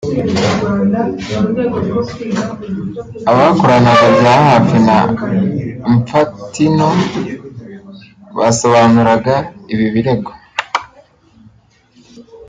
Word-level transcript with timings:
abakoranaga 3.31 4.05
bya 4.17 4.33
hafi 4.47 4.77
na 4.87 4.97
Infantino 5.91 6.87
basobanuraga 8.37 9.35
ibi 9.73 9.87
birego 9.93 10.31